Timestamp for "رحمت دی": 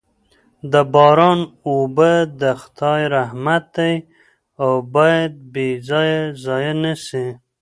3.15-3.93